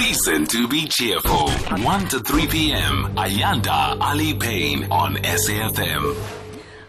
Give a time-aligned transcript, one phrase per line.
[0.00, 1.50] Reason to be cheerful.
[1.50, 3.14] 1 to 3 p.m.
[3.16, 6.16] Ayanda Allie-Paine on SAFM.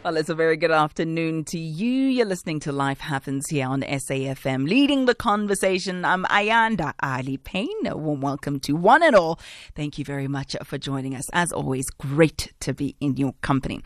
[0.06, 2.08] Well, it's a very good afternoon to you.
[2.08, 4.66] You're listening to Life Happens here on SAFM.
[4.66, 7.86] Leading the conversation, I'm Ayanda Allie-Paine.
[7.86, 9.42] A warm welcome to one and all.
[9.76, 11.30] Thank you very much for joining us.
[11.34, 13.82] As always, great to be in your company.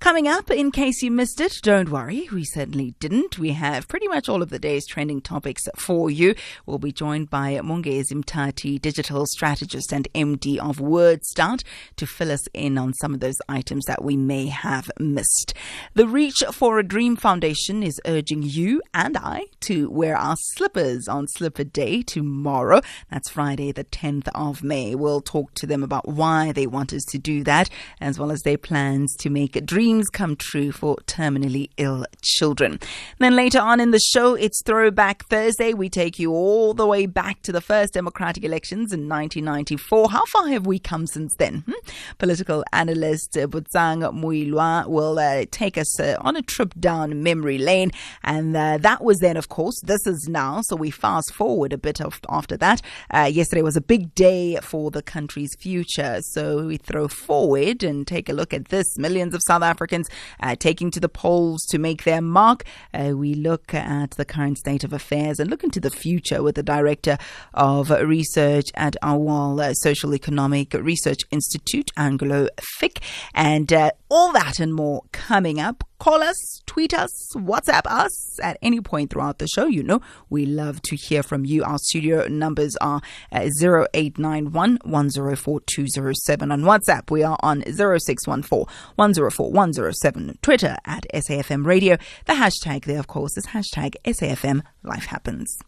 [0.00, 3.36] Coming up, in case you missed it, don't worry, we certainly didn't.
[3.36, 6.36] We have pretty much all of the day's trending topics for you.
[6.66, 11.64] We'll be joined by Mongezi Mtati, digital strategist and MD of WordStart,
[11.96, 15.52] to fill us in on some of those items that we may have missed.
[15.94, 21.08] The Reach for a Dream Foundation is urging you and I to wear our slippers
[21.08, 22.82] on Slipper Day tomorrow.
[23.10, 24.94] That's Friday, the 10th of May.
[24.94, 27.68] We'll talk to them about why they want us to do that,
[28.00, 32.04] as well as their plans to make a dream dreams come true for terminally ill
[32.20, 32.78] children.
[33.20, 35.72] Then later on in the show, it's Throwback Thursday.
[35.72, 40.10] We take you all the way back to the first democratic elections in 1994.
[40.10, 41.64] How far have we come since then?
[41.66, 41.90] Hmm?
[42.18, 47.56] Political analyst uh, Butsang Muilwa will uh, take us uh, on a trip down memory
[47.56, 47.90] lane.
[48.22, 50.60] And uh, that was then, of course, this is now.
[50.60, 52.82] So we fast forward a bit of, after that.
[53.08, 56.18] Uh, yesterday was a big day for the country's future.
[56.20, 58.98] So we throw forward and take a look at this.
[58.98, 60.08] Millions of South Africans Africans
[60.40, 62.64] uh, taking to the polls to make their mark.
[62.92, 66.56] Uh, we look at the current state of affairs and look into the future with
[66.56, 67.16] the director
[67.54, 73.00] of research at Awal Social Economic Research Institute, Anglo Fick,
[73.34, 75.84] and uh, all that and more coming up.
[75.98, 79.66] Call us, tweet us, WhatsApp us at any point throughout the show.
[79.66, 80.00] You know,
[80.30, 81.64] we love to hear from you.
[81.64, 83.00] Our studio numbers are
[83.32, 87.10] uh, 0891 104 207 on WhatsApp.
[87.10, 90.38] We are on 0614 104 107.
[90.40, 91.96] Twitter at SAFM Radio.
[92.26, 95.58] The hashtag there, of course, is hashtag SAFM Life Happens.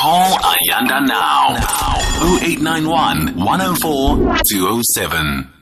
[0.00, 1.56] Call Ayanda now.
[1.58, 2.36] now.
[2.40, 5.55] 0891 104 207.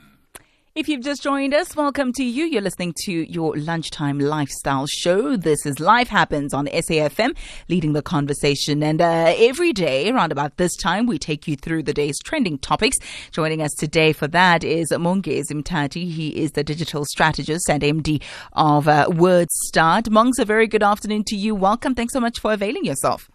[0.75, 2.43] If you've just joined us, welcome to you.
[2.43, 5.37] You're listening to your lunchtime lifestyle show.
[5.37, 7.37] This is Life Happens on SAFM,
[7.69, 8.83] leading the conversation.
[8.83, 12.57] And uh, every day, around about this time, we take you through the day's trending
[12.57, 12.97] topics.
[13.31, 16.11] Joining us today for that is Mongezi Mtati.
[16.11, 18.21] He is the digital strategist and MD
[18.51, 20.09] of uh, WordStart.
[20.09, 21.55] Mongs, a very good afternoon to you.
[21.55, 21.95] Welcome.
[21.95, 23.29] Thanks so much for availing yourself.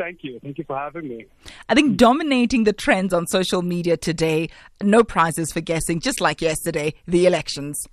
[0.00, 0.40] Thank you.
[0.40, 1.26] Thank you for having me.
[1.68, 4.48] I think dominating the trends on social media today,
[4.82, 7.86] no prizes for guessing, just like yesterday, the elections.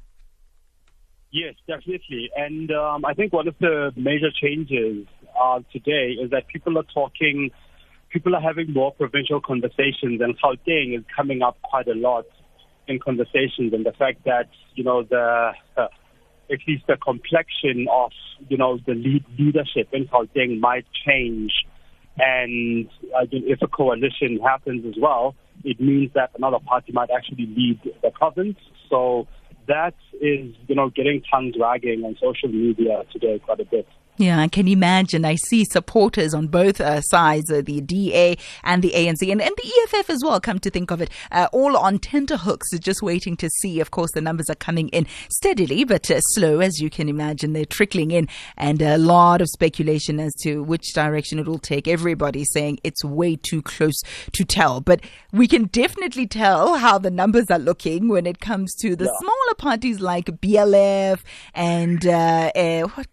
[1.31, 2.29] Yes, definitely.
[2.37, 5.05] And um, I think one of the major changes
[5.37, 7.51] uh, today is that people are talking,
[8.09, 12.23] people are having more provincial conversations, and Gauteng is coming up quite a lot
[12.87, 15.51] in conversations, and the fact that, you know, the.
[15.75, 15.87] Uh,
[16.49, 18.09] at least the complexion of,
[18.47, 21.51] you know, the lead leadership in Gauteng might change
[22.17, 27.45] and uh, if a coalition happens as well, it means that another party might actually
[27.45, 28.57] lead the province.
[28.89, 29.27] So
[29.67, 33.87] that is, you know, getting tongues wagging on social media today quite a bit.
[34.19, 35.25] Yeah, I can imagine.
[35.25, 39.55] I see supporters on both uh, sides, uh, the DA and the ANC, and, and
[39.55, 43.37] the EFF as well, come to think of it, uh, all on tenterhooks, just waiting
[43.37, 43.79] to see.
[43.79, 47.53] Of course, the numbers are coming in steadily, but uh, slow, as you can imagine.
[47.53, 48.27] They're trickling in,
[48.57, 51.87] and a lot of speculation as to which direction it will take.
[51.87, 54.01] Everybody saying it's way too close
[54.31, 55.01] to tell, but
[55.31, 59.11] we can definitely tell how the numbers are looking when it comes to the yeah.
[59.19, 61.19] smaller parties like BLF
[61.53, 63.11] and uh, uh, what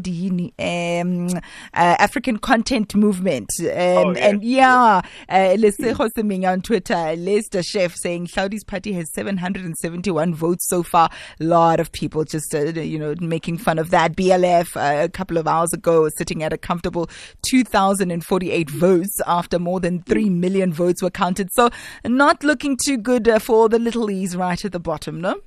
[0.00, 1.40] Hlaudi um, uh,
[1.74, 3.50] African Content Movement.
[3.60, 4.18] Um, oh, yes.
[4.18, 10.82] And yeah, uh, Lesego Semenya on Twitter, LesDaChef saying Hlaudi's party has 771 votes so
[10.82, 11.10] far.
[11.40, 14.16] A lot of people just, uh, you know, making fun of that.
[14.16, 17.08] BLF uh, a couple of hours ago was sitting at a comfortable
[17.48, 21.48] 2,048 votes after more than 3 million votes were counted.
[21.52, 21.70] So
[22.04, 25.40] not looking too good uh, for the little E's right at the bottom, no?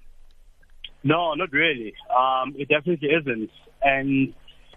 [1.03, 1.94] No, not really.
[2.16, 3.50] Um, it definitely isn't.
[3.81, 4.34] And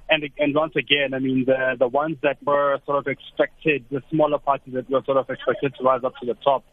[0.09, 4.03] and and once again, I mean the the ones that were sort of expected, the
[4.11, 6.65] smaller parties that were sort of expected to rise up to the top,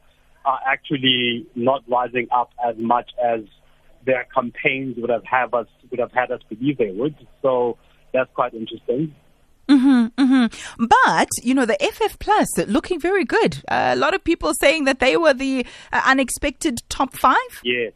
[0.46, 3.42] are actually not rising up as much as
[4.06, 7.16] their campaigns would have have us would have had us believe they would.
[7.42, 7.78] So
[8.14, 9.16] that's quite interesting.
[9.70, 10.86] Mm-hmm, mm-hmm.
[10.86, 13.64] But you know the FF Plus looking very good.
[13.68, 17.62] Uh, a lot of people saying that they were the uh, unexpected top five.
[17.64, 17.94] Yes,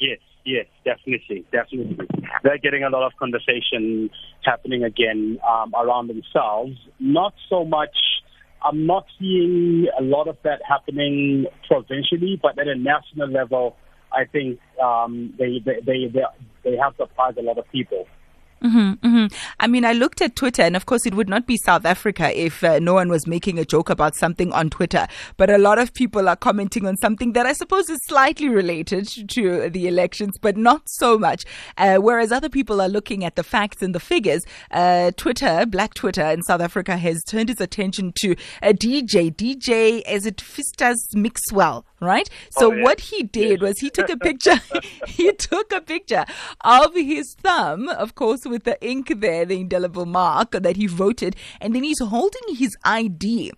[0.00, 0.18] yes.
[0.44, 2.06] Yes, definitely, definitely.
[2.42, 4.10] They're getting a lot of conversation
[4.44, 6.72] happening again um, around themselves.
[6.98, 7.96] Not so much.
[8.64, 13.76] I'm not seeing a lot of that happening provincially, but at a national level,
[14.12, 16.12] I think um, they, they they
[16.64, 18.06] they have surprised a lot of people.
[18.62, 19.26] Mm-hmm, mm-hmm.
[19.60, 22.36] I mean, I looked at Twitter, and of course, it would not be South Africa
[22.38, 25.06] if uh, no one was making a joke about something on Twitter.
[25.36, 29.08] But a lot of people are commenting on something that I suppose is slightly related
[29.30, 31.44] to the elections, but not so much.
[31.76, 34.44] Uh, whereas other people are looking at the facts and the figures.
[34.70, 39.34] Uh, Twitter, Black Twitter in South Africa, has turned its attention to a DJ.
[39.34, 41.84] DJ, is it Fistas Mixwell?
[42.02, 42.28] right?
[42.50, 42.82] So Oh, yeah.
[42.84, 44.56] what he did was he took a picture.
[45.06, 46.24] he took a picture
[46.62, 51.34] of his thumb, of course, with the ink there, the indelible mark that he voted,
[51.60, 53.50] and then he's holding his ID.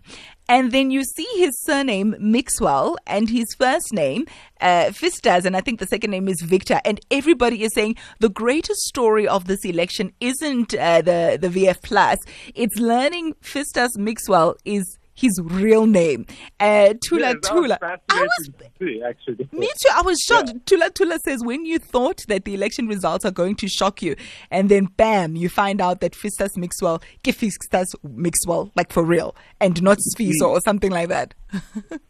[0.49, 4.27] And then you see his surname Mixwell and his first name
[4.61, 6.81] uh, Fistas, and I think the second name is Victor.
[6.85, 11.83] And everybody is saying the greatest story of this election isn't uh, the the FF
[11.83, 12.19] plus;
[12.55, 16.27] it's learning Fistas Mixwell is his real name.
[16.61, 17.79] Uh, Tula Yeah, was Tula.
[17.83, 19.49] I was to see, actually.
[19.53, 19.89] me too.
[19.95, 20.53] I was shocked.
[20.67, 24.17] Tula Tula says when you thought that the election results are going to shock you,
[24.51, 29.35] and then bam, you find out that Fistas Mixwell, give Fistas Mixwell, like for real,
[29.61, 31.35] and not Sfiso or something like that.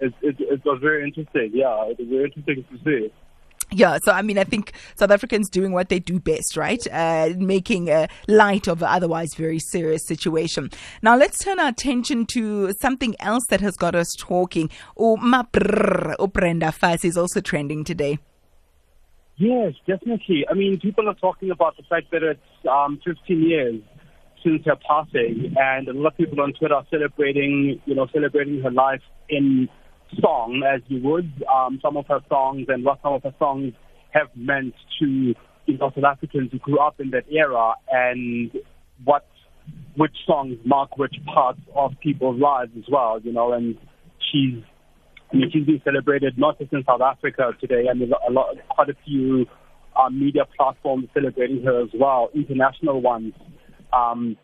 [0.00, 1.52] It, it, it was very interesting.
[1.54, 3.12] Yeah, it was very interesting to see.
[3.74, 6.80] Yeah, so I mean, I think South Africans doing what they do best, right?
[6.92, 10.70] Uh, making uh, light of an otherwise very serious situation.
[11.02, 14.70] Now, let's turn our attention to something else that has got us talking.
[14.96, 18.18] Oh, MaBrrr, Brenda Fassie is also trending today.
[19.36, 20.46] Yes, definitely.
[20.48, 23.82] I mean, people are talking about the fact that it's um, 15 years
[24.44, 28.60] since her passing, and a lot of people on Twitter are celebrating, you know, celebrating
[28.60, 29.68] her life in
[30.20, 31.44] song, as you would.
[31.52, 33.72] Um, some of her songs and what some of her songs
[34.10, 35.34] have meant to
[35.66, 38.50] you know, South Africans who grew up in that era, and
[39.04, 39.26] what
[39.96, 43.20] which songs mark which parts of people's lives as well.
[43.22, 43.76] You know, and
[44.30, 44.62] she's
[45.32, 47.84] I mean, she's being celebrated not just in South Africa today.
[47.90, 49.46] I mean, a lot, quite a few
[49.96, 52.30] uh, media platforms celebrating her as well.
[52.34, 53.32] International ones
[53.92, 54.36] um,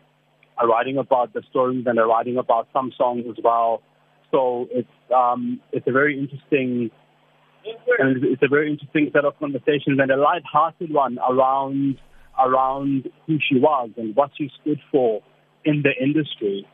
[0.57, 3.81] are writing about the stories and are writing about some songs as well.
[4.31, 6.89] So it's um, it's a very interesting
[7.99, 11.97] and it's a very interesting set of conversations and a light-hearted one around
[12.39, 15.21] around who she was and what she stood for
[15.65, 16.65] in the industry.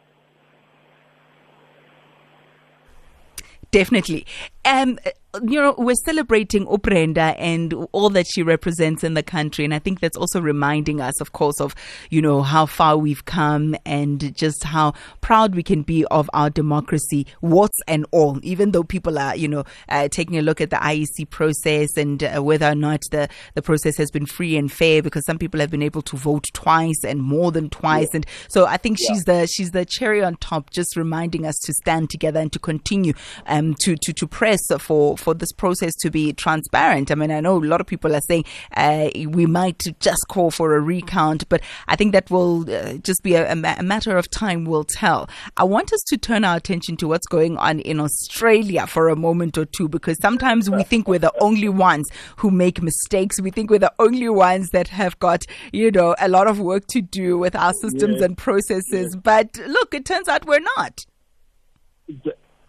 [3.71, 4.25] Definitely.
[4.63, 4.97] Um,
[5.45, 9.65] you know, we're celebrating Oprenda and all that she represents in the country.
[9.65, 11.75] And I think that's also reminding us, of course, of,
[12.09, 16.49] you know, how far we've come and just how proud we can be of our
[16.49, 20.69] democracy, warts and all, even though people are, you know, uh, taking a look at
[20.69, 24.71] the IEC process and uh, whether or not the, the process has been free and
[24.71, 28.09] fair, because some people have been able to vote twice and more than twice.
[28.13, 31.73] And so I think she's the, she's the cherry on top, just reminding us to
[31.73, 33.13] stand together and to continue,
[33.45, 37.11] um, to, to, to press for, for this process to be transparent.
[37.11, 38.45] I mean, I know a lot of people are saying
[38.75, 43.23] uh, we might just call for a recount, but I think that will uh, just
[43.23, 45.29] be a, a, ma- a matter of time will tell.
[45.57, 49.15] I want us to turn our attention to what's going on in Australia for a
[49.15, 53.39] moment or two, because sometimes we think we're the only ones who make mistakes.
[53.41, 56.87] We think we're the only ones that have got, you know, a lot of work
[56.87, 58.25] to do with our systems Yeah.
[58.25, 59.15] and processes.
[59.15, 61.05] But look, it turns out we're not.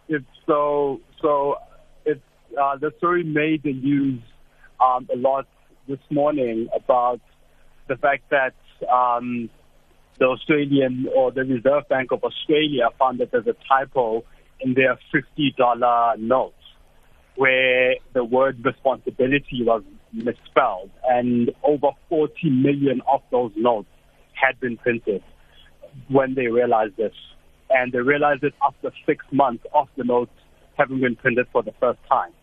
[0.07, 1.55] it's so so
[2.59, 4.19] uh, the story made the news
[4.83, 5.47] um, a lot
[5.87, 7.21] this morning about
[7.87, 8.53] the fact that
[8.91, 9.49] um,
[10.19, 14.23] the Australian or the Reserve Bank of Australia found that there's a typo
[14.59, 16.55] in their fifty dollar notes
[17.35, 23.87] where the word responsibility was misspelled and over 40 million of those notes
[24.33, 25.23] had been printed
[26.09, 27.13] when they realized this.
[27.69, 30.33] And they realized it after six months of the notes
[30.77, 32.33] having been printed for the first time.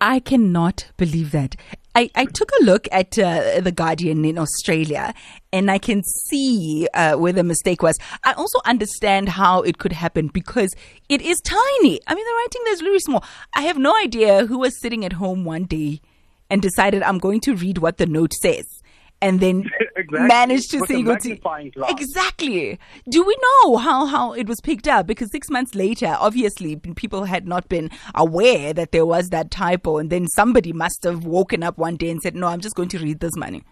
[0.00, 1.56] I cannot believe that.
[1.94, 5.14] I, I took a look at uh, The Guardian in Australia
[5.50, 7.98] and I can see uh, where the mistake was.
[8.22, 10.74] I also understand how it could happen because
[11.08, 12.00] it is tiny.
[12.06, 13.24] I mean, the writing there is really small.
[13.54, 16.02] I have no idea who was sitting at home one day
[16.50, 18.75] and decided I'm going to read what the note says
[19.20, 19.64] and then
[19.96, 20.28] Exactly.
[20.28, 21.86] managed to With see go.
[21.88, 22.78] Exactly.
[23.08, 25.06] Do we know how, how it was picked up?
[25.06, 29.98] Because six months later, obviously, people had not been aware that there was that typo.
[29.98, 32.90] And then somebody must have woken up one day and said, No, I'm just going
[32.90, 33.64] to read this money.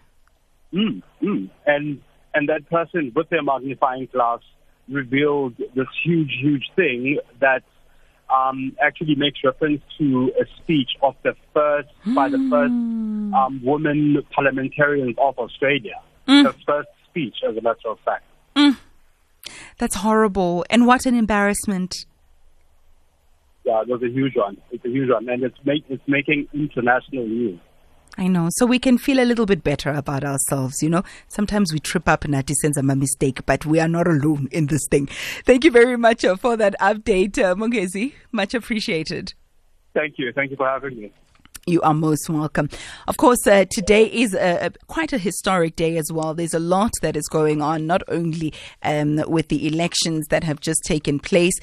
[0.73, 1.49] Mm, mm.
[1.65, 2.01] And
[2.33, 4.39] and that person with their magnifying glass
[4.89, 7.63] revealed this huge, huge thing that
[8.33, 14.21] um, actually makes reference to a speech of the first by the first um, woman
[14.31, 16.01] parliamentarians of Australia.
[16.43, 18.23] The first speech, as a matter of fact.
[19.77, 20.65] That's horrible.
[20.69, 22.05] And what an embarrassment.
[23.63, 24.57] Yeah, it was a huge one.
[24.71, 27.59] It's a huge one, and it's make, it's making international news.
[28.17, 28.47] I know.
[28.51, 31.03] So we can feel a little bit better about ourselves, you know.
[31.27, 34.47] Sometimes we trip up and our sense of a mistake, but we are not alone
[34.51, 35.07] in this thing.
[35.43, 38.13] Thank you very much uh, for that update, uh, Mongezi.
[38.31, 39.33] Much appreciated.
[39.93, 40.31] Thank you.
[40.33, 41.11] Thank you for having me.
[41.67, 42.69] You are most welcome.
[43.07, 46.35] Of course, uh, today is a, a, quite a historic day as well.
[46.35, 48.53] There's a lot that is going on, not only
[48.83, 51.59] um, with the elections that have just taken place.